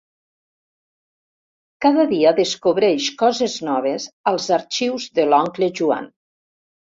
Cada 1.85 2.05
dia 2.13 2.31
descobreix 2.39 3.11
coses 3.19 3.59
noves 3.69 4.09
als 4.33 4.49
arxius 4.59 5.07
de 5.21 5.29
l'oncle 5.35 5.71
Joan. 5.83 6.11